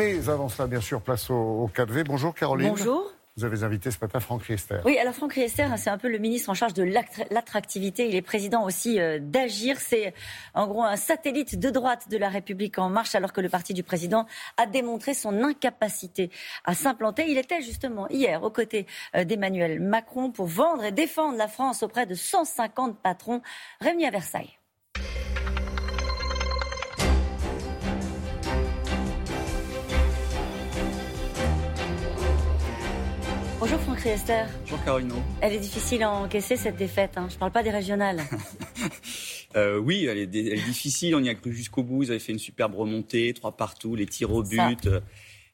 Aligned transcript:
Mais 0.00 0.30
avant 0.30 0.48
cela, 0.48 0.66
bien 0.66 0.80
sûr, 0.80 1.02
place 1.02 1.28
au, 1.28 1.34
au 1.34 1.68
4V. 1.68 2.04
Bonjour 2.04 2.34
Caroline. 2.34 2.70
Bonjour. 2.70 3.12
Vous 3.36 3.44
avez 3.44 3.62
invité 3.64 3.90
ce 3.90 3.98
matin 4.00 4.18
Franck 4.18 4.44
Riester. 4.44 4.78
Oui, 4.86 4.96
alors 4.96 5.12
Franck 5.12 5.34
Riester, 5.34 5.66
c'est 5.76 5.90
un 5.90 5.98
peu 5.98 6.08
le 6.08 6.16
ministre 6.16 6.48
en 6.48 6.54
charge 6.54 6.72
de 6.72 6.82
l'attractivité. 7.30 8.08
Il 8.08 8.16
est 8.16 8.22
président 8.22 8.64
aussi 8.64 8.98
euh, 8.98 9.18
d'Agir. 9.20 9.78
C'est 9.78 10.14
en 10.54 10.66
gros 10.66 10.82
un 10.82 10.96
satellite 10.96 11.58
de 11.58 11.68
droite 11.68 12.08
de 12.08 12.16
la 12.16 12.30
République 12.30 12.78
en 12.78 12.88
marche, 12.88 13.14
alors 13.14 13.34
que 13.34 13.42
le 13.42 13.50
parti 13.50 13.74
du 13.74 13.82
président 13.82 14.24
a 14.56 14.64
démontré 14.64 15.12
son 15.12 15.42
incapacité 15.42 16.30
à 16.64 16.74
s'implanter. 16.74 17.26
Il 17.28 17.36
était 17.36 17.60
justement 17.60 18.08
hier 18.08 18.42
aux 18.42 18.50
côtés 18.50 18.86
euh, 19.14 19.24
d'Emmanuel 19.24 19.80
Macron 19.80 20.30
pour 20.30 20.46
vendre 20.46 20.82
et 20.82 20.92
défendre 20.92 21.36
la 21.36 21.46
France 21.46 21.82
auprès 21.82 22.06
de 22.06 22.14
150 22.14 22.98
patrons 23.02 23.42
réunis 23.82 24.06
à 24.06 24.10
Versailles. 24.10 24.59
Bonjour 33.60 33.78
Franck 33.80 33.98
Riester. 33.98 34.44
Bonjour 34.62 34.82
Caroline. 34.84 35.12
Elle 35.42 35.52
est 35.52 35.58
difficile 35.58 36.02
à 36.02 36.10
encaisser 36.10 36.56
cette 36.56 36.76
défaite. 36.76 37.18
Hein. 37.18 37.26
Je 37.28 37.34
ne 37.34 37.40
parle 37.40 37.52
pas 37.52 37.62
des 37.62 37.68
régionales. 37.68 38.22
euh, 39.56 39.76
oui, 39.76 40.06
elle 40.06 40.16
est, 40.16 40.34
elle 40.34 40.58
est, 40.58 40.64
difficile. 40.64 41.14
On 41.14 41.22
y 41.22 41.28
a 41.28 41.34
cru 41.34 41.52
jusqu'au 41.52 41.82
bout. 41.82 42.02
Ils 42.02 42.10
avaient 42.10 42.20
fait 42.20 42.32
une 42.32 42.38
superbe 42.38 42.74
remontée, 42.74 43.34
trois 43.34 43.54
partout, 43.54 43.96
les 43.96 44.06
tirs 44.06 44.32
au 44.32 44.42
but. 44.42 44.88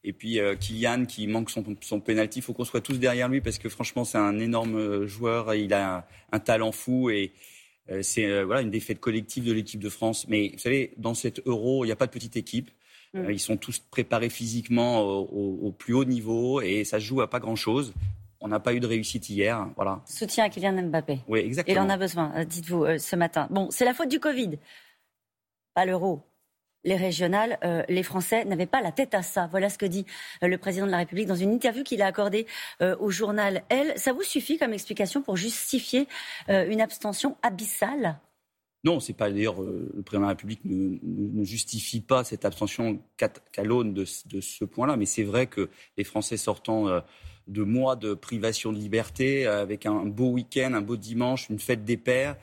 Et 0.04 0.12
puis 0.12 0.38
euh, 0.38 0.54
Kylian 0.54 1.06
qui 1.06 1.26
manque 1.26 1.50
son, 1.50 1.64
son 1.80 1.98
penalty. 1.98 2.38
Il 2.38 2.42
faut 2.42 2.52
qu'on 2.52 2.64
soit 2.64 2.80
tous 2.80 3.00
derrière 3.00 3.28
lui 3.28 3.40
parce 3.40 3.58
que 3.58 3.68
franchement, 3.68 4.04
c'est 4.04 4.18
un 4.18 4.38
énorme 4.38 4.76
euh, 4.76 5.06
joueur. 5.08 5.52
Il 5.56 5.74
a 5.74 5.96
un, 5.96 6.04
un 6.30 6.38
talent 6.38 6.70
fou 6.70 7.10
et 7.10 7.32
euh, 7.90 8.02
c'est 8.02 8.44
voilà 8.44 8.60
une 8.60 8.70
défaite 8.70 9.00
collective 9.00 9.42
de 9.42 9.52
l'équipe 9.52 9.80
de 9.80 9.88
France. 9.88 10.26
Mais 10.28 10.50
vous 10.52 10.58
savez, 10.60 10.92
dans 10.96 11.14
cet 11.14 11.44
Euro, 11.44 11.84
il 11.84 11.88
n'y 11.88 11.92
a 11.92 11.96
pas 11.96 12.06
de 12.06 12.12
petite 12.12 12.36
équipe. 12.36 12.70
Mm. 13.16 13.30
Ils 13.30 13.40
sont 13.40 13.56
tous 13.56 13.78
préparés 13.78 14.28
physiquement 14.28 15.00
au, 15.00 15.58
au, 15.62 15.70
plus 15.72 15.94
haut 15.94 16.04
niveau 16.04 16.60
et 16.60 16.84
ça 16.84 17.00
se 17.00 17.04
joue 17.04 17.20
à 17.20 17.30
pas 17.30 17.40
grand-chose. 17.40 17.94
On 18.40 18.48
n'a 18.48 18.60
pas 18.60 18.74
eu 18.74 18.80
de 18.80 18.86
réussite 18.86 19.28
hier. 19.28 19.66
Voilà. 19.76 20.02
Soutien 20.04 20.44
à 20.44 20.48
Kylian 20.48 20.82
Mbappé. 20.82 21.20
Oui, 21.26 21.40
exactement. 21.40 21.76
Il 21.76 21.80
en 21.80 21.88
a 21.88 21.96
besoin, 21.96 22.32
euh, 22.36 22.44
dites-vous, 22.44 22.84
euh, 22.84 22.98
ce 22.98 23.16
matin. 23.16 23.48
Bon, 23.50 23.68
c'est 23.70 23.84
la 23.84 23.94
faute 23.94 24.10
du 24.10 24.20
Covid. 24.20 24.58
Pas 25.74 25.86
l'euro. 25.86 26.22
Les 26.86 26.94
régionales, 26.94 27.58
euh, 27.64 27.82
les 27.88 28.04
Français 28.04 28.44
n'avaient 28.44 28.64
pas 28.64 28.80
la 28.80 28.92
tête 28.92 29.12
à 29.12 29.22
ça. 29.22 29.48
Voilà 29.50 29.68
ce 29.68 29.76
que 29.76 29.86
dit 29.86 30.06
euh, 30.44 30.46
le 30.46 30.56
président 30.56 30.86
de 30.86 30.92
la 30.92 30.98
République 30.98 31.26
dans 31.26 31.34
une 31.34 31.52
interview 31.52 31.82
qu'il 31.82 32.00
a 32.00 32.06
accordée 32.06 32.46
euh, 32.80 32.94
au 33.00 33.10
journal 33.10 33.64
Elle. 33.68 33.98
Ça 33.98 34.12
vous 34.12 34.22
suffit 34.22 34.56
comme 34.56 34.72
explication 34.72 35.20
pour 35.20 35.36
justifier 35.36 36.06
une 36.48 36.80
abstention 36.80 37.36
abyssale? 37.42 38.20
Non, 38.86 39.00
c'est 39.00 39.12
pas 39.12 39.30
d'ailleurs 39.30 39.60
le 39.60 40.02
président 40.02 40.20
de 40.20 40.26
la 40.26 40.28
République 40.28 40.60
ne, 40.64 41.44
justifie 41.44 42.00
pas 42.00 42.22
cette 42.22 42.44
abstention 42.44 43.00
qu'à 43.16 43.64
l'aune 43.64 43.92
de, 43.92 44.04
ce 44.04 44.64
point-là, 44.64 44.96
mais 44.96 45.06
c'est 45.06 45.24
vrai 45.24 45.48
que 45.48 45.68
les 45.98 46.04
Français 46.04 46.36
sortant 46.36 47.02
de 47.48 47.62
mois 47.62 47.96
de 47.96 48.14
privation 48.14 48.72
de 48.72 48.78
liberté, 48.78 49.46
avec 49.46 49.86
un 49.86 50.06
beau 50.06 50.28
week-end, 50.28 50.72
un 50.72 50.82
beau 50.82 50.96
dimanche, 50.96 51.50
une 51.50 51.58
fête 51.58 51.84
des 51.84 51.96
pères, 51.96 52.36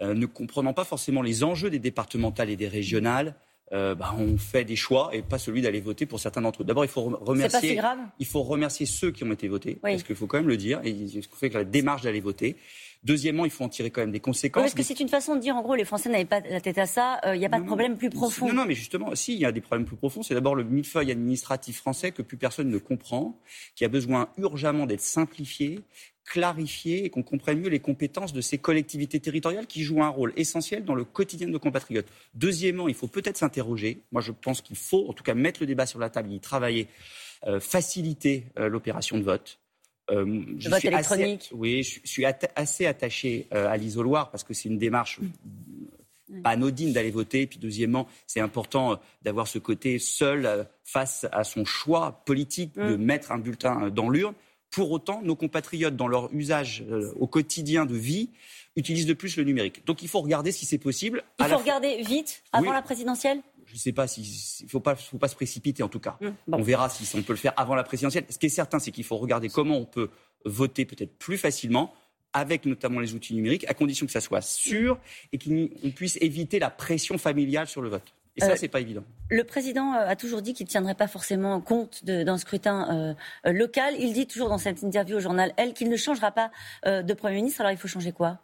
ne 0.00 0.24
comprenant 0.24 0.72
pas 0.72 0.84
forcément 0.84 1.20
les 1.20 1.44
enjeux 1.44 1.68
des 1.68 1.78
départementales 1.78 2.48
et 2.48 2.56
des 2.56 2.68
régionales, 2.68 3.34
euh, 3.72 3.94
bah, 3.94 4.14
on 4.18 4.36
fait 4.36 4.64
des 4.64 4.76
choix 4.76 5.10
et 5.12 5.22
pas 5.22 5.38
celui 5.38 5.62
d'aller 5.62 5.80
voter 5.80 6.04
pour 6.04 6.20
certains 6.20 6.42
d'entre 6.42 6.62
eux. 6.62 6.64
D'abord, 6.64 6.84
il 6.84 6.90
faut 6.90 7.02
remercier. 7.02 7.80
Il 8.18 8.26
faut 8.26 8.42
remercier 8.42 8.84
ceux 8.84 9.10
qui 9.10 9.24
ont 9.24 9.32
été 9.32 9.48
votés, 9.48 9.78
parce 9.80 10.02
qu'il 10.02 10.16
faut 10.16 10.26
quand 10.26 10.38
même 10.38 10.48
le 10.48 10.56
dire. 10.58 10.80
Et 10.84 11.08
ce 11.08 11.26
qu'on 11.26 11.36
fait 11.36 11.50
que 11.50 11.58
la 11.58 11.64
démarche 11.64 12.02
d'aller 12.02 12.20
voter. 12.20 12.56
Deuxièmement, 13.04 13.44
il 13.44 13.50
faut 13.50 13.64
en 13.64 13.68
tirer 13.68 13.90
quand 13.90 14.00
même 14.00 14.12
des 14.12 14.20
conséquences. 14.20 14.62
parce 14.62 14.74
que 14.74 14.82
c'est 14.84 15.00
une 15.00 15.08
façon 15.08 15.34
de 15.34 15.40
dire, 15.40 15.56
en 15.56 15.62
gros, 15.62 15.74
les 15.74 15.84
Français 15.84 16.08
n'avaient 16.08 16.24
pas 16.24 16.38
la 16.38 16.60
tête 16.60 16.78
à 16.78 16.86
ça, 16.86 17.18
il 17.24 17.30
euh, 17.30 17.36
n'y 17.36 17.44
a 17.44 17.48
pas 17.48 17.58
de 17.58 17.64
problème 17.64 17.96
plus 17.96 18.10
profond. 18.10 18.46
Non, 18.46 18.54
non, 18.54 18.64
mais 18.64 18.74
justement, 18.74 19.12
si, 19.16 19.34
il 19.34 19.40
y 19.40 19.44
a 19.44 19.50
des 19.50 19.60
problèmes 19.60 19.86
plus 19.86 19.96
profonds. 19.96 20.22
C'est 20.22 20.34
d'abord 20.34 20.54
le 20.54 20.62
millefeuille 20.62 21.10
administratif 21.10 21.78
français 21.78 22.12
que 22.12 22.22
plus 22.22 22.36
personne 22.36 22.68
ne 22.68 22.78
comprend, 22.78 23.36
qui 23.74 23.84
a 23.84 23.88
besoin 23.88 24.28
urgemment 24.38 24.86
d'être 24.86 25.00
simplifié, 25.00 25.80
clarifier 26.24 27.04
et 27.04 27.10
qu'on 27.10 27.22
comprenne 27.22 27.60
mieux 27.60 27.68
les 27.68 27.80
compétences 27.80 28.32
de 28.32 28.40
ces 28.40 28.58
collectivités 28.58 29.20
territoriales 29.20 29.66
qui 29.66 29.82
jouent 29.82 30.02
un 30.02 30.08
rôle 30.08 30.32
essentiel 30.36 30.84
dans 30.84 30.94
le 30.94 31.04
quotidien 31.04 31.46
de 31.46 31.52
nos 31.52 31.58
compatriotes. 31.58 32.06
Deuxièmement, 32.34 32.88
il 32.88 32.94
faut 32.94 33.08
peut-être 33.08 33.36
s'interroger. 33.36 34.02
Moi, 34.12 34.22
je 34.22 34.32
pense 34.32 34.60
qu'il 34.60 34.76
faut, 34.76 35.08
en 35.08 35.12
tout 35.12 35.24
cas, 35.24 35.34
mettre 35.34 35.60
le 35.60 35.66
débat 35.66 35.86
sur 35.86 35.98
la 35.98 36.10
table, 36.10 36.32
y 36.32 36.40
travailler, 36.40 36.88
euh, 37.46 37.60
faciliter 37.60 38.46
euh, 38.58 38.68
l'opération 38.68 39.18
de 39.18 39.24
vote. 39.24 39.58
Euh, 40.10 40.24
le 40.24 40.70
vote 40.70 40.84
électronique. 40.84 41.50
oui, 41.52 41.82
je, 41.82 42.00
suis 42.04 42.24
assez 42.24 42.86
attaché 42.86 43.46
à 43.50 43.76
l'isoloir 43.76 44.30
parce 44.30 44.44
que 44.44 44.52
c'est 44.52 44.68
une 44.68 44.78
démarche 44.78 45.20
pas 46.42 46.50
anodine 46.50 46.92
d'aller 46.92 47.10
voter. 47.10 47.46
Puis 47.46 47.58
deuxièmement, 47.58 48.08
c'est 48.26 48.40
important 48.40 48.98
d'avoir 49.22 49.46
ce 49.46 49.58
côté 49.58 49.98
seul 49.98 50.66
face 50.82 51.26
à 51.30 51.44
son 51.44 51.64
choix 51.64 52.22
politique 52.24 52.74
de 52.74 52.96
mm. 52.96 53.02
mettre 53.02 53.32
un 53.32 53.38
bulletin 53.38 53.90
dans 53.90 54.08
l'urne. 54.08 54.34
Pour 54.72 54.90
autant, 54.90 55.22
nos 55.22 55.36
compatriotes, 55.36 55.94
dans 55.94 56.08
leur 56.08 56.32
usage 56.34 56.84
euh, 56.90 57.12
au 57.20 57.26
quotidien 57.26 57.86
de 57.86 57.94
vie, 57.94 58.30
utilisent 58.74 59.06
de 59.06 59.12
plus 59.12 59.36
le 59.36 59.44
numérique. 59.44 59.84
Donc 59.86 60.02
il 60.02 60.08
faut 60.08 60.20
regarder 60.20 60.50
si 60.50 60.66
c'est 60.66 60.78
possible. 60.78 61.22
Il 61.38 61.44
faut 61.44 61.58
regarder 61.58 62.02
vite, 62.02 62.42
avant 62.52 62.72
la 62.72 62.82
présidentielle? 62.82 63.42
Je 63.66 63.74
ne 63.74 63.78
sais 63.78 63.92
pas 63.92 64.06
s'il 64.06 64.24
ne 64.64 64.68
faut 64.68 64.80
pas, 64.80 64.96
faut 64.96 65.18
pas 65.18 65.28
se 65.28 65.34
précipiter 65.34 65.82
en 65.82 65.88
tout 65.88 66.00
cas. 66.00 66.18
Hum, 66.20 66.34
on 66.50 66.62
verra 66.62 66.88
si 66.88 67.08
on 67.16 67.22
peut 67.22 67.34
le 67.34 67.38
faire 67.38 67.52
avant 67.56 67.74
la 67.74 67.84
présidentielle. 67.84 68.24
Ce 68.28 68.38
qui 68.38 68.46
est 68.46 68.50
certain, 68.50 68.78
c'est 68.78 68.90
qu'il 68.90 69.04
faut 69.04 69.16
regarder 69.18 69.48
comment 69.48 69.76
on 69.76 69.84
peut 69.84 70.10
voter 70.44 70.84
peut-être 70.84 71.16
plus 71.18 71.38
facilement 71.38 71.94
avec 72.32 72.64
notamment 72.64 73.00
les 73.00 73.14
outils 73.14 73.34
numériques, 73.34 73.68
à 73.68 73.74
condition 73.74 74.06
que 74.06 74.12
ça 74.12 74.20
soit 74.20 74.40
sûr 74.40 74.98
et 75.32 75.38
qu'on 75.38 75.90
puisse 75.90 76.16
éviter 76.20 76.58
la 76.58 76.70
pression 76.70 77.18
familiale 77.18 77.66
sur 77.66 77.82
le 77.82 77.90
vote. 77.90 78.14
Et 78.36 78.40
ça, 78.40 78.52
euh, 78.52 78.56
c'est 78.56 78.68
pas 78.68 78.80
évident. 78.80 79.04
Le 79.30 79.44
président 79.44 79.92
euh, 79.92 80.08
a 80.08 80.16
toujours 80.16 80.42
dit 80.42 80.54
qu'il 80.54 80.64
ne 80.64 80.70
tiendrait 80.70 80.94
pas 80.94 81.08
forcément 81.08 81.60
compte 81.60 82.04
d'un 82.04 82.38
scrutin 82.38 83.14
euh, 83.44 83.52
local. 83.52 83.94
Il 83.98 84.12
dit 84.12 84.26
toujours 84.26 84.48
dans 84.48 84.58
cette 84.58 84.82
interview 84.82 85.16
au 85.16 85.20
journal 85.20 85.52
Elle 85.56 85.74
qu'il 85.74 85.88
ne 85.88 85.96
changera 85.96 86.32
pas 86.32 86.50
de 86.84 87.14
Premier 87.14 87.36
ministre. 87.36 87.60
Alors 87.60 87.72
il 87.72 87.78
faut 87.78 87.88
changer 87.88 88.12
quoi? 88.12 88.38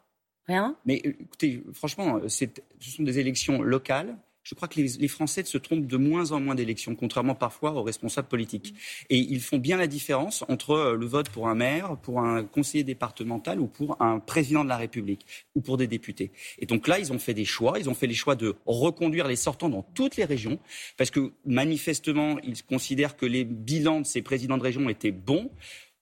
Rien? 0.47 0.77
Mais 0.87 0.97
écoutez, 0.97 1.63
franchement, 1.75 2.21
ce 2.27 2.47
sont 2.81 3.03
des 3.03 3.19
élections 3.19 3.61
locales 3.61 4.17
je 4.49 4.55
crois 4.55 4.67
que 4.67 4.81
les, 4.81 5.09
Français 5.09 5.45
se 5.45 5.59
trompent 5.59 5.87
de 5.87 5.97
moins 5.99 6.33
en 6.33 6.41
moins 6.41 6.55
d'élections, 6.55 6.95
contrairement 6.95 7.35
parfois 7.35 7.73
aux 7.73 7.83
responsables 7.83 8.29
politiques. 8.29 8.75
Et 9.11 9.19
ils 9.19 9.43
font 9.43 9.59
bien 9.59 9.77
la 9.77 9.87
différence 9.87 10.43
entre 10.49 10.71
euh, 10.71 10.97
le 10.97 11.05
vote 11.05 11.29
pour 11.29 11.49
un 11.49 11.55
maire, 11.55 11.99
pour 11.99 12.21
un 12.21 12.45
conseiller 12.45 12.83
départemental 12.83 13.61
ou 13.61 13.67
pour 13.67 14.01
un 14.01 14.21
président 14.21 14.65
de 14.65 14.71
la 14.71 14.79
République 14.79 15.27
ou 15.55 15.61
pour 15.61 15.77
des 15.77 15.87
députés. 15.87 16.33
Et 16.59 16.65
donc 16.65 16.89
là, 16.89 16.99
ils 16.99 17.13
ont 17.13 17.19
fait 17.19 17.35
des 17.35 17.45
choix. 17.45 17.79
Ils 17.79 17.91
ont 17.91 17.95
fait 17.95 18.07
les 18.07 18.15
choix 18.15 18.37
de 18.37 18.55
reconduire 18.65 19.29
les 19.29 19.37
sortants 19.37 19.69
dans 19.69 19.83
toutes 19.83 20.17
les 20.17 20.25
régions, 20.25 20.59
parce 20.97 21.11
que 21.11 21.33
manifestement, 21.45 22.39
ils 22.43 22.63
considèrent 22.63 23.19
que 23.19 23.27
les 23.27 23.45
bilans 23.45 24.01
de 24.01 24.07
ces 24.07 24.23
présidents 24.23 24.57
de 24.57 24.63
région 24.63 24.89
étaient 24.89 25.13
bons. 25.13 25.51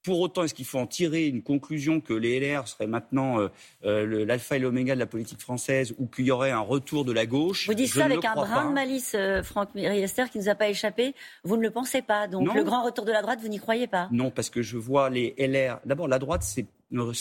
Pour 0.07 0.21
autant, 0.21 0.45
est-ce 0.45 0.55
qu'il 0.55 0.65
faut 0.65 0.79
en 0.79 0.87
tirer 0.87 1.27
une 1.27 1.43
conclusion 1.43 2.01
que 2.01 2.13
les 2.13 2.39
LR 2.39 2.69
seraient 2.69 2.87
maintenant 2.87 3.41
euh, 3.41 3.49
euh, 3.85 4.25
l'alpha 4.25 4.55
et 4.55 4.61
l'oméga 4.61 4.95
de 4.95 5.01
la 5.01 5.07
politique 5.07 5.41
française 5.41 5.97
ou 5.99 6.07
qu'il 6.07 6.27
y 6.27 6.31
aurait 6.31 6.53
un 6.53 6.61
retour 6.61 7.05
de 7.05 7.11
la 7.11 7.27
gauche? 7.27 7.67
Vous 7.67 7.75
dites 7.75 7.93
ça 7.93 8.05
avec 8.05 8.25
un 8.25 8.35
brin 8.37 8.69
de 8.69 8.73
malice, 8.73 9.17
euh, 9.17 9.43
Franck 9.43 9.71
Riester, 9.75 10.27
qui 10.31 10.39
ne 10.39 10.45
nous 10.45 10.49
a 10.49 10.55
pas 10.55 10.69
échappé. 10.69 11.17
Vous 11.43 11.57
ne 11.57 11.63
le 11.63 11.73
pensez 11.73 12.03
pas. 12.03 12.29
Donc 12.29 12.55
le 12.55 12.63
grand 12.63 12.85
retour 12.85 13.05
de 13.05 13.11
la 13.11 13.21
droite, 13.21 13.41
vous 13.43 13.49
n'y 13.49 13.59
croyez 13.59 13.89
pas? 13.89 14.09
Non, 14.13 14.31
parce 14.31 14.49
que 14.49 14.63
je 14.63 14.77
vois 14.77 15.11
les 15.11 15.35
LR. 15.39 15.81
D'abord, 15.85 16.07
la 16.07 16.21
droite, 16.21 16.45
ce 16.45 16.61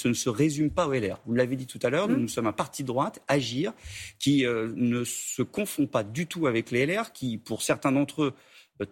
ne 0.07 0.13
se 0.13 0.29
résume 0.29 0.69
pas 0.69 0.85
aux 0.85 0.93
LR. 0.93 1.19
Vous 1.25 1.33
l'avez 1.33 1.55
dit 1.55 1.65
tout 1.65 1.79
à 1.81 1.89
l'heure, 1.89 2.07
nous, 2.07 2.19
mmh. 2.19 2.27
sommes 2.27 2.45
un 2.45 2.53
parti 2.53 2.83
de 2.83 2.87
droite, 2.87 3.19
Agir, 3.27 3.73
qui 4.19 4.45
ne 4.45 5.03
se 5.05 5.41
confond 5.41 5.87
pas 5.87 6.03
du 6.03 6.27
tout 6.27 6.45
avec 6.45 6.69
les 6.69 6.85
LR, 6.85 7.13
qui, 7.13 7.39
pour 7.39 7.63
certains 7.63 7.91
d'entre 7.91 8.25
eux, 8.25 8.33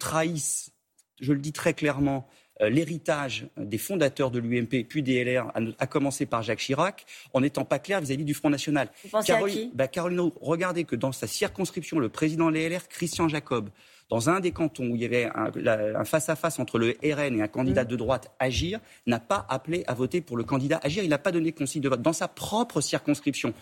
trahissent, 0.00 0.72
je 1.20 1.32
le 1.32 1.38
dis 1.38 1.52
très 1.52 1.74
clairement, 1.74 2.26
euh, 2.26 2.43
l'héritage 2.60 3.46
des 3.56 3.78
fondateurs 3.78 4.30
de 4.30 4.38
l'UMP 4.38 4.84
puis 4.88 5.02
des 5.02 5.24
LR, 5.24 5.52
à, 5.78 5.86
commencer 5.86 6.26
par 6.26 6.42
Jacques 6.42 6.60
Chirac, 6.60 7.04
en 7.32 7.40
n'étant 7.40 7.64
pas 7.64 7.78
clair 7.78 8.00
vis-à-vis 8.00 8.24
du 8.24 8.34
Front 8.34 8.50
National. 8.50 8.88
Vous 9.02 9.10
pensez 9.10 9.26
Caroline, 9.26 9.56
à 9.56 9.60
qui? 9.60 9.70
Bah, 9.74 9.88
Caroline, 9.88 10.30
regardez 10.40 10.84
que 10.84 10.96
dans 10.96 11.12
sa 11.12 11.26
circonscription, 11.26 11.98
le 11.98 12.08
président 12.08 12.50
des 12.50 12.68
LR, 12.68 12.88
Christian 12.88 13.28
Jacob, 13.28 13.70
dans 14.10 14.28
un 14.28 14.40
des 14.40 14.52
cantons 14.52 14.86
où 14.86 14.96
il 14.96 15.02
y 15.02 15.04
avait 15.04 15.28
un 15.34 16.04
face-à-face 16.04 16.58
entre 16.58 16.78
le 16.78 16.96
RN 17.02 17.38
et 17.38 17.42
un 17.42 17.48
candidat 17.48 17.84
mm. 17.84 17.88
de 17.88 17.96
droite, 17.96 18.30
Agir, 18.38 18.80
n'a 19.06 19.18
pas 19.18 19.46
appelé 19.48 19.82
à 19.86 19.94
voter 19.94 20.20
pour 20.20 20.36
le 20.36 20.44
candidat 20.44 20.78
Agir. 20.82 21.02
Il 21.02 21.08
n'a 21.08 21.18
pas 21.18 21.32
donné 21.32 21.52
consigne 21.52 21.82
de 21.82 21.88
vote 21.88 22.02
dans 22.02 22.12
sa 22.12 22.28
propre 22.28 22.80
circonscription. 22.80 23.54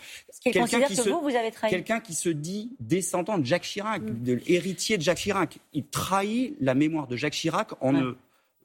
Quelqu'un 0.43 0.81
qui. 0.81 0.97
Quelqu'un 1.69 1.99
qui 1.99 2.13
se 2.13 2.29
dit 2.29 2.75
descendant 2.79 3.37
de 3.37 3.45
Jacques 3.45 3.63
Chirac, 3.63 4.01
mm. 4.01 4.23
de 4.23 4.41
héritier 4.47 4.97
de 4.97 5.03
Jacques 5.03 5.19
Chirac. 5.19 5.59
Il 5.73 5.85
trahit 5.85 6.55
la 6.59 6.75
mémoire 6.75 7.07
de 7.07 7.15
Jacques 7.15 7.33
Chirac 7.33 7.69
en 7.81 7.93
ne 7.93 8.15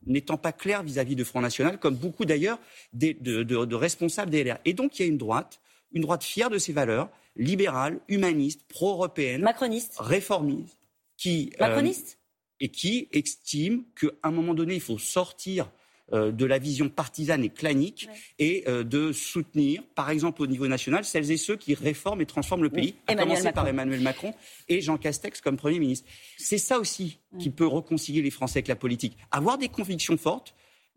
n'étant 0.07 0.37
pas 0.37 0.53
clair 0.53 0.83
vis-à-vis 0.83 1.17
de 1.17 1.25
Front 1.25 1.41
National, 1.41 1.79
comme 1.79 1.95
beaucoup 1.95 2.25
d'ailleurs 2.25 2.59
de, 2.93 3.13
de, 3.43 3.75
responsables 3.75 4.31
des 4.31 4.45
LR. 4.45 4.59
Et 4.65 4.73
donc 4.73 4.99
il 4.99 5.03
y 5.03 5.05
a 5.05 5.09
une 5.09 5.19
droite, 5.19 5.61
une 5.93 6.03
droite 6.03 6.25
fière 6.25 6.51
de 6.51 6.59
ses 6.59 6.73
valeurs, 6.73 7.09
libérale, 7.37 8.01
humaniste, 8.09 8.63
pro-européenne, 8.69 9.43
macroniste, 9.43 9.97
réformiste, 9.99 10.79
qui 11.17 11.53
euh, 11.61 11.67
macroniste 11.67 12.19
et 12.61 12.71
qui 12.71 13.09
estime 13.13 13.85
qu'à 13.99 14.09
un 14.23 14.31
moment 14.31 14.55
donné 14.55 14.75
il 14.75 14.81
faut 14.81 14.99
sortir 14.99 15.71
de 16.13 16.45
la 16.47 16.59
vision 16.59 16.89
partisane 16.89 17.45
et 17.45 17.51
clanique 17.51 18.09
et 18.39 18.65
euh, 18.67 18.83
de 18.83 19.13
soutenir, 19.13 19.83
par 19.95 20.11
exemple 20.11 20.43
au 20.43 20.47
niveau 20.47 20.67
national, 20.67 21.05
celles 21.05 21.31
et 21.31 21.37
ceux 21.37 21.57
qui 21.57 21.75
réforment 21.75 22.23
et 22.23 22.27
transforment 22.27 22.63
le 22.63 22.71
pays, 22.71 22.95
à 23.07 23.15
commencer 23.15 23.53
par 23.53 23.67
Emmanuel 23.69 24.01
Macron 24.01 24.35
et 24.69 24.81
Jean 24.81 24.97
Castex 24.97 25.41
comme 25.41 25.57
Premier 25.57 25.79
ministre. 25.79 26.09
C'est 26.37 26.59
ça 26.59 26.79
aussi 26.79 27.19
qui 27.39 27.51
peut 27.51 27.67
réconcilier 27.67 28.23
les 28.23 28.31
Français 28.31 28.59
avec 28.59 28.69
la 28.69 28.77
politique. 28.77 29.17
Avoir 29.31 29.59
des 29.59 29.69
convictions 29.69 30.17
fortes, 30.17 30.55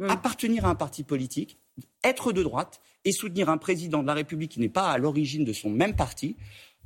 appartenir 0.08 0.66
à 0.66 0.69
un 0.69 0.75
parti 0.75 1.04
politique, 1.04 1.58
être 2.04 2.31
de 2.31 2.44
droite 2.44 2.81
et 3.06 3.12
soutenir 3.12 3.50
un 3.50 3.58
président 3.58 4.02
de 4.02 4.08
la 4.08 4.13
République 4.13 4.52
qui 4.52 4.60
n'est 4.60 4.69
pas 4.69 4.92
à 4.92 4.98
l'origine 4.98 5.44
de 5.44 5.54
son 5.54 5.69
même 5.69 5.96
parti, 5.96 6.36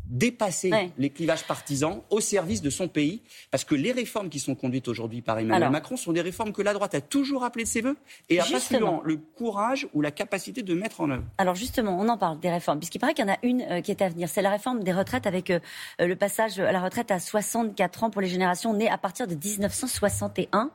dépasser 0.10 0.72
les 0.98 1.10
clivages 1.10 1.44
partisans 1.46 2.02
au 2.10 2.19
service 2.19 2.62
de 2.62 2.69
son 2.69 2.88
pays, 2.88 3.22
parce 3.52 3.63
que 3.63 3.75
les 3.75 3.92
réformes 3.92 4.30
qui 4.30 4.40
sont 4.40 4.56
conduites 4.56 4.88
aujourd'hui 4.88 5.22
par 5.22 5.40
Emmanuel 5.40 5.69
Macron 5.69 5.98
sont 5.98 6.13
des 6.13 6.22
réformes 6.22 6.54
que 6.54 6.62
la 6.62 6.74
droite 6.74 6.96
a 6.96 7.02
toujours 7.02 7.44
appelées 7.44 7.63
de 7.63 7.69
ses 7.69 7.81
voeux 7.81 7.98
et 8.30 8.40
a 8.40 8.46
pas 8.46 8.60
souvent 8.60 9.02
le 9.04 9.18
courage 9.18 9.88
ou 9.94 10.02
la 10.02 10.12
capacité 10.12 10.63
de 10.63 10.74
mettre 10.74 11.02
en 11.02 11.10
œuvre. 11.10 11.24
Alors 11.38 11.56
justement, 11.56 11.98
on 12.00 12.07
en 12.10 12.18
parle 12.18 12.40
des 12.40 12.50
réformes, 12.50 12.80
puisqu'il 12.80 13.00
paraît 13.00 13.13
qu'il 13.13 13.25
y 13.25 13.30
en 13.30 13.34
a 13.34 13.38
une 13.44 13.62
euh, 13.62 13.81
qui 13.81 13.92
est 13.92 14.02
à 14.02 14.10
venir, 14.10 14.30
c'est 14.30 14.42
la 14.42 14.52
réforme 14.52 14.84
des 14.84 14.94
retraites 14.94 15.28
avec 15.28 15.50
euh, 15.50 15.60
euh, 16.02 16.08
le 16.08 16.16
passage 16.16 16.60
à 16.60 16.72
la 16.72 16.81
retraite 16.81 17.12
à 17.12 17.19
64 17.19 18.04
ans 18.04 18.10
pour 18.10 18.22
les 18.22 18.28
générations 18.28 18.74
nées 18.74 18.90
à 18.90 18.98
partir 18.98 19.28
de 19.28 19.36
1961. 19.36 20.72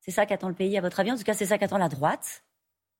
C'est 0.00 0.10
ça 0.10 0.26
qu'attend 0.26 0.48
le 0.48 0.54
pays, 0.54 0.76
à 0.78 0.80
votre 0.80 1.00
avis? 1.00 1.10
En 1.10 1.16
tout 1.16 1.24
cas, 1.24 1.34
c'est 1.34 1.46
ça 1.46 1.58
qu'attend 1.58 1.78
la 1.78 1.88
droite 1.88 2.44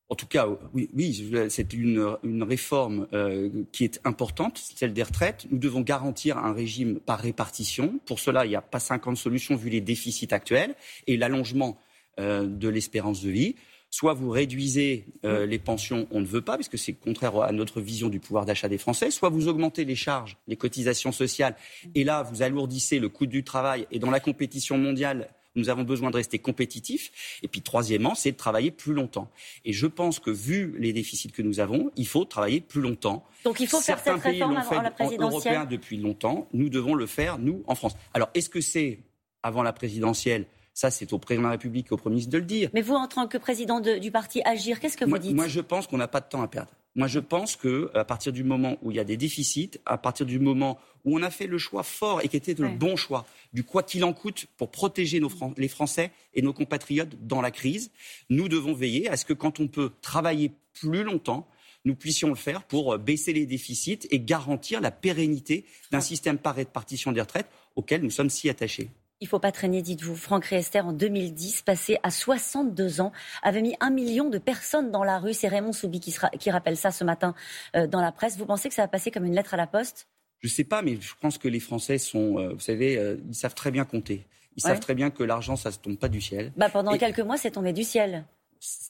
en 0.08 0.14
tout 0.14 0.26
cas, 0.26 0.46
oui, 0.72 0.88
oui 0.94 1.48
c'est 1.48 1.72
une, 1.72 2.16
une, 2.22 2.42
réforme 2.44 3.08
euh, 3.12 3.50
qui 3.72 3.84
est 3.84 4.00
importante, 4.04 4.58
celle 4.58 4.92
des 4.92 5.02
retraites. 5.02 5.46
Nous 5.50 5.58
devons 5.58 5.80
garantir 5.80 6.38
un 6.38 6.52
régime 6.52 7.00
par 7.00 7.18
répartition. 7.18 7.98
Pour 8.06 8.20
cela, 8.20 8.46
il 8.46 8.50
n'y 8.50 8.56
a 8.56 8.62
pas 8.62 8.78
50 8.78 9.16
solutions 9.16 9.56
vu 9.56 9.68
les 9.68 9.80
déficits 9.80 10.32
actuels 10.32 10.76
et 11.08 11.16
l'allongement 11.16 11.78
euh, 12.20 12.46
de 12.46 12.68
l'espérance 12.68 13.20
de 13.22 13.30
vie. 13.30 13.56
Soit 13.90 14.14
vous 14.14 14.30
réduisez 14.30 15.06
euh, 15.24 15.44
les 15.44 15.58
pensions, 15.58 16.06
on 16.10 16.20
ne 16.20 16.26
veut 16.26 16.42
pas, 16.42 16.56
parce 16.56 16.68
que 16.68 16.76
c'est 16.76 16.92
contraire 16.92 17.40
à 17.40 17.50
notre 17.50 17.80
vision 17.80 18.08
du 18.08 18.20
pouvoir 18.20 18.44
d'achat 18.44 18.68
des 18.68 18.78
Français. 18.78 19.10
Soit 19.10 19.30
vous 19.30 19.48
augmentez 19.48 19.84
les 19.84 19.96
charges, 19.96 20.36
les 20.46 20.56
cotisations 20.56 21.12
sociales, 21.12 21.56
et 21.94 22.04
là 22.04 22.22
vous 22.22 22.42
alourdissez 22.42 23.00
le 23.00 23.08
coût 23.08 23.26
du 23.26 23.42
travail. 23.42 23.86
Et 23.90 23.98
dans 23.98 24.10
la 24.10 24.20
compétition 24.20 24.78
mondiale, 24.78 25.28
nous 25.56 25.68
avons 25.68 25.82
besoin 25.82 26.10
de 26.10 26.16
rester 26.16 26.38
compétitifs. 26.38 27.38
Et 27.42 27.48
puis, 27.48 27.62
troisièmement, 27.62 28.14
c'est 28.14 28.32
de 28.32 28.36
travailler 28.36 28.70
plus 28.70 28.92
longtemps. 28.92 29.30
Et 29.64 29.72
je 29.72 29.86
pense 29.86 30.18
que, 30.18 30.30
vu 30.30 30.74
les 30.78 30.92
déficits 30.92 31.32
que 31.32 31.42
nous 31.42 31.60
avons, 31.60 31.90
il 31.96 32.06
faut 32.06 32.24
travailler 32.24 32.60
plus 32.60 32.80
longtemps. 32.80 33.24
Donc, 33.44 33.60
il 33.60 33.66
faut 33.66 33.80
faire 33.80 33.98
cette 33.98 34.20
réforme 34.20 34.56
avant 34.56 34.82
la 34.82 34.90
présidentielle. 34.90 35.30
Européens 35.30 35.64
depuis 35.64 35.96
longtemps. 35.96 36.48
Nous 36.52 36.68
devons 36.68 36.94
le 36.94 37.06
faire, 37.06 37.38
nous, 37.38 37.62
en 37.66 37.74
France. 37.74 37.96
Alors, 38.14 38.28
est-ce 38.34 38.48
que 38.48 38.60
c'est 38.60 39.00
avant 39.42 39.62
la 39.62 39.72
présidentielle? 39.72 40.46
Ça, 40.74 40.90
c'est 40.90 41.14
au 41.14 41.18
président 41.18 41.44
de 41.44 41.46
la 41.46 41.52
République 41.52 41.86
et 41.90 41.94
au 41.94 41.96
Premier 41.96 42.16
ministre 42.16 42.32
de 42.32 42.38
le 42.38 42.44
dire. 42.44 42.68
Mais 42.74 42.82
vous, 42.82 42.94
en 42.94 43.08
tant 43.08 43.26
que 43.26 43.38
président 43.38 43.80
du 43.80 44.10
parti 44.10 44.42
Agir, 44.44 44.78
qu'est-ce 44.78 44.98
que 44.98 45.06
vous 45.06 45.16
dites? 45.16 45.34
Moi, 45.34 45.48
je 45.48 45.60
pense 45.60 45.86
qu'on 45.86 45.96
n'a 45.96 46.06
pas 46.06 46.20
de 46.20 46.28
temps 46.28 46.42
à 46.42 46.48
perdre. 46.48 46.70
Moi, 46.96 47.08
je 47.08 47.18
pense 47.18 47.56
que 47.56 47.90
à 47.94 48.06
partir 48.06 48.32
du 48.32 48.42
moment 48.42 48.78
où 48.80 48.90
il 48.90 48.96
y 48.96 49.00
a 49.00 49.04
des 49.04 49.18
déficits, 49.18 49.72
à 49.84 49.98
partir 49.98 50.24
du 50.24 50.38
moment 50.38 50.78
où 51.04 51.18
on 51.18 51.22
a 51.22 51.30
fait 51.30 51.46
le 51.46 51.58
choix 51.58 51.82
fort 51.82 52.22
et 52.24 52.28
qui 52.28 52.38
était 52.38 52.54
le 52.54 52.68
bon 52.68 52.96
choix, 52.96 53.26
du 53.52 53.64
quoi 53.64 53.82
qu'il 53.82 54.02
en 54.02 54.14
coûte 54.14 54.46
pour 54.56 54.70
protéger 54.70 55.20
les 55.58 55.68
Français 55.68 56.10
et 56.32 56.40
nos 56.40 56.54
compatriotes 56.54 57.14
dans 57.20 57.42
la 57.42 57.50
crise, 57.50 57.90
nous 58.30 58.48
devons 58.48 58.72
veiller 58.72 59.10
à 59.10 59.18
ce 59.18 59.26
que 59.26 59.34
quand 59.34 59.60
on 59.60 59.68
peut 59.68 59.92
travailler 60.00 60.52
plus 60.72 61.04
longtemps, 61.04 61.46
nous 61.84 61.94
puissions 61.94 62.30
le 62.30 62.34
faire 62.34 62.64
pour 62.64 62.94
euh, 62.94 62.98
baisser 62.98 63.32
les 63.32 63.46
déficits 63.46 64.08
et 64.10 64.18
garantir 64.18 64.80
la 64.80 64.90
pérennité 64.90 65.66
d'un 65.92 66.00
système 66.00 66.38
par 66.38 66.56
répartition 66.56 67.12
des 67.12 67.20
retraites 67.20 67.48
auquel 67.76 68.02
nous 68.02 68.10
sommes 68.10 68.30
si 68.30 68.48
attachés. 68.48 68.88
Il 69.20 69.24
ne 69.24 69.28
faut 69.28 69.38
pas 69.38 69.52
traîner, 69.52 69.80
dites-vous. 69.80 70.14
Franck 70.14 70.44
Riester, 70.44 70.80
en 70.80 70.92
2010, 70.92 71.62
passé 71.62 71.96
à 72.02 72.10
62 72.10 73.00
ans, 73.00 73.12
avait 73.42 73.62
mis 73.62 73.74
un 73.80 73.88
million 73.88 74.28
de 74.28 74.36
personnes 74.36 74.90
dans 74.90 75.04
la 75.04 75.18
rue. 75.18 75.32
C'est 75.32 75.48
Raymond 75.48 75.72
Soubi 75.72 76.00
qui, 76.00 76.14
qui, 76.38 76.50
rappelle 76.50 76.76
ça 76.76 76.90
ce 76.90 77.02
matin 77.02 77.34
euh, 77.76 77.86
dans 77.86 78.02
la 78.02 78.12
presse. 78.12 78.36
Vous 78.36 78.44
pensez 78.44 78.68
que 78.68 78.74
ça 78.74 78.82
va 78.82 78.88
passer 78.88 79.10
comme 79.10 79.24
une 79.24 79.34
lettre 79.34 79.54
à 79.54 79.56
la 79.56 79.66
poste? 79.66 80.06
Je 80.40 80.48
ne 80.48 80.52
sais 80.52 80.64
pas, 80.64 80.82
mais 80.82 81.00
je 81.00 81.14
pense 81.18 81.38
que 81.38 81.48
les 81.48 81.60
Français 81.60 81.96
sont, 81.96 82.38
euh, 82.38 82.52
vous 82.52 82.60
savez, 82.60 82.98
euh, 82.98 83.16
ils 83.26 83.34
savent 83.34 83.54
très 83.54 83.70
bien 83.70 83.86
compter. 83.86 84.26
Ils 84.56 84.62
savent 84.62 84.80
très 84.80 84.94
bien 84.94 85.10
que 85.10 85.22
l'argent, 85.22 85.56
ça 85.56 85.70
ne 85.70 85.74
tombe 85.74 85.96
pas 85.96 86.08
du 86.08 86.20
ciel. 86.20 86.52
Bah, 86.56 86.68
pendant 86.70 86.96
quelques 86.96 87.20
mois, 87.20 87.36
c'est 87.36 87.52
tombé 87.52 87.72
du 87.72 87.84
ciel. 87.84 88.24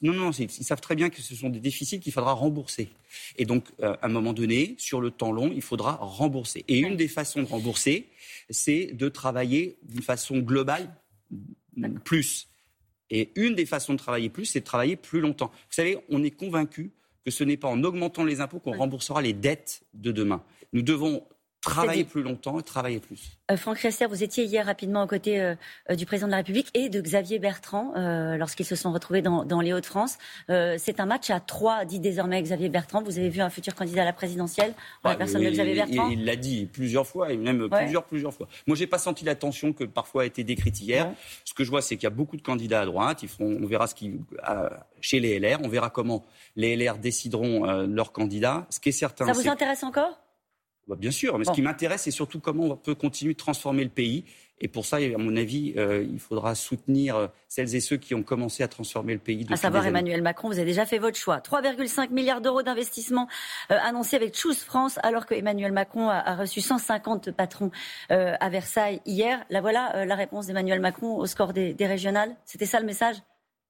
Non, 0.03 0.13
non, 0.13 0.31
ils 0.31 0.51
savent 0.51 0.81
très 0.81 0.95
bien 0.95 1.11
que 1.11 1.21
ce 1.21 1.35
sont 1.35 1.49
des 1.49 1.61
déficits 1.61 2.01
qu'il 2.01 2.13
faudra 2.13 2.33
rembourser. 2.33 2.89
Et 3.37 3.45
donc, 3.45 3.65
à 3.83 3.99
un 4.03 4.09
moment 4.09 4.33
donné, 4.33 4.75
sur 4.79 5.01
le 5.01 5.11
temps 5.11 5.33
long, 5.33 5.51
il 5.55 5.63
faudra 5.63 5.97
rembourser. 5.97 6.65
Et 6.69 6.79
une 6.79 6.97
des 6.97 7.09
façons 7.09 7.43
de 7.43 7.49
rembourser, 7.49 8.09
c'est 8.51 8.87
de 8.93 9.09
travailler 9.09 9.79
d'une 9.83 10.03
façon 10.03 10.39
globale 10.39 10.95
plus. 12.05 12.49
Et 13.11 13.31
une 13.37 13.55
des 13.55 13.67
façons 13.67 13.93
de 13.93 13.99
travailler 13.99 14.31
plus, 14.31 14.47
c'est 14.47 14.61
de 14.61 14.65
travailler 14.65 14.97
plus 14.97 15.21
longtemps. 15.21 15.51
Vous 15.53 15.75
savez, 15.75 15.99
on 16.09 16.23
est 16.23 16.31
convaincu 16.31 16.93
que 17.25 17.31
ce 17.31 17.45
n'est 17.45 17.57
pas 17.57 17.69
en 17.69 17.83
augmentant 17.85 18.25
les 18.25 18.41
impôts 18.41 18.61
qu'on 18.61 18.77
remboursera 18.77 19.23
les 19.23 19.33
dettes 19.33 19.83
de 19.95 20.13
demain. 20.13 20.43
Nous 20.73 20.83
devons 20.83 21.25
Travailler 21.71 22.05
plus 22.05 22.23
longtemps 22.23 22.59
et 22.59 22.63
travailler 22.63 23.01
plus. 23.01 23.39
Euh, 23.51 23.57
Franck 23.57 23.79
Rester, 23.79 24.07
vous 24.07 24.23
étiez 24.23 24.45
hier 24.45 24.67
rapidement 24.67 25.03
aux 25.03 25.07
côtés 25.07 25.41
euh, 25.41 25.55
euh, 25.91 25.95
du 25.95 26.07
président 26.07 26.27
de 26.27 26.33
la 26.33 26.39
République 26.39 26.71
et 26.75 26.89
de 26.89 27.01
Xavier 27.01 27.39
Bertrand 27.39 27.93
lorsqu'ils 28.37 28.67
se 28.67 28.77
sont 28.77 28.93
retrouvés 28.93 29.23
dans, 29.23 29.61
les 29.61 29.73
Hauts-de-France. 29.73 30.19
c'est 30.49 31.01
un 31.01 31.07
match 31.07 31.31
à 31.31 31.41
trois, 31.41 31.85
dit 31.85 32.01
désormais 32.01 32.43
Xavier 32.43 32.69
Bertrand. 32.69 33.03
Vous 33.03 33.19
avez 33.19 33.29
vu 33.29 33.41
un 33.41 33.51
futur 33.51 33.75
candidat 33.75 34.03
à 34.03 34.05
la 34.05 34.13
présidentielle 34.13 34.75
la 35.05 35.11
bah, 35.11 35.17
personne 35.17 35.43
de 35.43 35.51
Xavier 35.51 35.75
Bertrand 35.75 36.09
Il 36.09 36.25
l'a 36.25 36.37
dit 36.37 36.67
plusieurs 36.67 37.07
fois, 37.07 37.33
et 37.33 37.37
même 37.37 37.69
plusieurs, 37.69 38.05
plusieurs 38.05 38.33
fois. 38.33 38.49
Moi, 38.67 38.77
j'ai 38.77 38.87
pas 38.87 38.99
senti 38.99 39.25
la 39.25 39.35
tension 39.35 39.73
que 39.73 39.85
parfois 39.85 40.23
a 40.23 40.27
été 40.27 40.45
décrite 40.45 40.81
hier. 40.81 41.13
Ce 41.45 41.55
que 41.55 41.65
je 41.65 41.71
vois, 41.71 41.83
c'est 41.83 41.97
qu'il 41.97 42.05
y 42.05 42.07
a 42.07 42.11
beaucoup 42.11 42.37
de 42.37 42.43
candidats 42.43 42.83
à 42.83 42.87
droite. 42.87 43.23
Ils 43.23 43.29
feront, 43.29 43.59
on 43.61 43.67
verra 43.67 43.87
ce 43.87 43.95
qui 43.95 44.21
chez 45.01 45.21
les 45.21 45.39
LR. 45.39 45.59
On 45.63 45.69
verra 45.69 45.91
comment 45.91 46.25
les 46.57 46.77
LR 46.77 46.99
décideront 46.99 47.65
leurs 47.87 48.13
candidats. 48.13 48.67
Ce 48.71 48.81
qui 48.81 48.91
est 48.91 48.93
certain. 48.93 49.27
Ça 49.27 49.33
vous 49.33 49.49
intéresse 49.49 49.83
encore? 49.83 50.26
Bah, 50.87 50.97
bien 50.97 51.11
sûr, 51.11 51.37
mais 51.39 51.45
ce 51.45 51.51
qui 51.51 51.63
m'intéresse, 51.63 52.03
c'est 52.03 52.11
surtout 52.11 52.39
comment 52.39 52.65
on 52.65 52.77
peut 52.77 52.95
continuer 52.95 53.33
de 53.33 53.39
transformer 53.39 53.83
le 53.83 53.91
pays. 53.91 54.25
Et 54.59 54.69
pour 54.69 54.87
ça, 54.87 54.97
à 54.97 55.19
mon 55.19 55.37
avis, 55.37 55.75
euh, 55.77 56.07
il 56.09 56.19
faudra 56.19 56.55
soutenir 56.55 57.17
euh, 57.17 57.27
celles 57.49 57.75
et 57.75 57.81
ceux 57.81 57.97
qui 57.99 58.15
ont 58.15 58.23
commencé 58.23 58.63
à 58.63 58.69
transformer 58.69 59.13
le 59.13 59.19
pays. 59.19 59.47
À 59.51 59.57
savoir 59.57 59.85
Emmanuel 59.85 60.23
Macron, 60.23 60.49
vous 60.49 60.59
avez 60.59 60.65
déjà 60.65 60.87
fait 60.87 60.99
votre 60.99 61.19
choix. 61.19 61.39
3,5 61.39 62.11
milliards 62.11 62.41
d'euros 62.41 62.63
d'investissement 62.63 63.29
euh, 63.71 63.77
annoncés 63.83 64.17
avec 64.17 64.35
Choose 64.35 64.61
France, 64.61 64.99
alors 65.03 65.27
que 65.27 65.35
Emmanuel 65.35 65.73
Macron 65.73 66.09
a, 66.09 66.37
reçu 66.37 66.61
150 66.61 67.33
patrons 67.33 67.71
à 68.09 68.49
Versailles 68.49 69.01
hier. 69.05 69.45
Là 69.51 69.61
voilà 69.61 70.05
la 70.07 70.15
réponse 70.15 70.47
d'Emmanuel 70.47 70.81
Macron 70.81 71.17
au 71.17 71.27
score 71.27 71.53
des 71.53 71.75
régionales. 71.81 72.37
C'était 72.45 72.67
ça 72.67 72.81
le 72.81 72.87
message? 72.87 73.17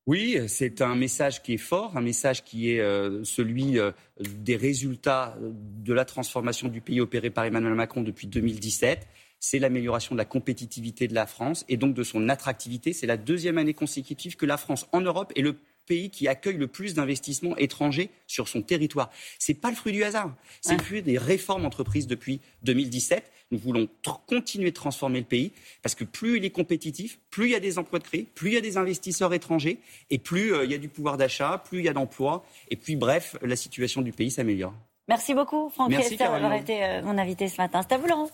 Oui, 0.06 0.38
c'est 0.46 0.82
un 0.82 0.94
message 0.94 1.42
qui 1.42 1.54
est 1.54 1.58
fort, 1.58 1.96
un 1.96 2.00
message 2.00 2.44
qui 2.44 2.70
est 2.70 2.80
euh, 2.80 3.24
celui 3.24 3.80
euh, 3.80 3.90
des 4.20 4.54
résultats 4.54 5.36
de 5.40 5.92
la 5.92 6.04
transformation 6.04 6.68
du 6.68 6.80
pays 6.80 7.00
opérée 7.00 7.30
par 7.30 7.44
Emmanuel 7.44 7.74
Macron 7.74 8.02
depuis 8.02 8.28
2017. 8.28 9.08
C'est 9.40 9.58
l'amélioration 9.58 10.14
de 10.14 10.18
la 10.18 10.24
compétitivité 10.24 11.08
de 11.08 11.14
la 11.14 11.26
France 11.26 11.64
et 11.68 11.76
donc 11.76 11.94
de 11.94 12.04
son 12.04 12.28
attractivité. 12.28 12.92
C'est 12.92 13.08
la 13.08 13.16
deuxième 13.16 13.58
année 13.58 13.74
consécutive 13.74 14.36
que 14.36 14.46
la 14.46 14.56
France 14.56 14.86
en 14.92 15.00
Europe 15.00 15.32
est 15.34 15.42
le 15.42 15.56
pays 15.86 16.10
qui 16.10 16.28
accueille 16.28 16.56
le 16.56 16.66
plus 16.66 16.94
d'investissements 16.94 17.56
étrangers 17.56 18.10
sur 18.26 18.48
son 18.48 18.62
territoire. 18.62 19.10
Ce 19.38 19.52
n'est 19.52 19.58
pas 19.58 19.70
le 19.70 19.76
fruit 19.76 19.92
du 19.92 20.04
hasard, 20.04 20.34
c'est 20.60 20.76
le 20.76 20.82
fruit 20.82 21.02
des 21.02 21.18
réformes 21.18 21.64
entreprises 21.64 22.06
depuis 22.06 22.40
2017. 22.62 23.32
Nous 23.52 23.58
voulons 23.58 23.88
continuer 24.26 24.70
de 24.70 24.74
transformer 24.74 25.20
le 25.20 25.24
pays 25.24 25.52
parce 25.82 25.94
que 25.94 26.04
plus 26.04 26.38
il 26.38 26.44
est 26.44 26.50
compétitif, 26.50 27.18
plus 27.30 27.46
il 27.46 27.52
y 27.52 27.54
a 27.54 27.60
des 27.60 27.78
emplois 27.78 28.00
de 28.00 28.04
créer, 28.04 28.26
plus 28.34 28.50
il 28.50 28.54
y 28.54 28.56
a 28.56 28.60
des 28.60 28.76
investisseurs 28.76 29.32
étrangers 29.32 29.78
et 30.10 30.18
plus 30.18 30.52
euh, 30.52 30.64
il 30.64 30.72
y 30.72 30.74
a 30.74 30.78
du 30.78 30.88
pouvoir 30.88 31.16
d'achat, 31.16 31.62
plus 31.64 31.78
il 31.78 31.84
y 31.84 31.88
a 31.88 31.92
d'emplois 31.92 32.44
et 32.70 32.76
puis 32.76 32.96
bref, 32.96 33.36
la 33.42 33.54
situation 33.54 34.02
du 34.02 34.12
pays 34.12 34.32
s'améliore. 34.32 34.74
Merci 35.08 35.34
beaucoup, 35.34 35.70
Franck 35.70 35.90
Merci, 35.90 36.16
d'avoir 36.16 36.52
été 36.54 36.82
euh, 36.82 37.02
mon 37.02 37.16
invité 37.16 37.46
ce 37.46 37.60
matin. 37.60 37.80
C'est 37.82 37.94
à 37.94 37.98
vous, 37.98 38.08
Laurent. 38.08 38.28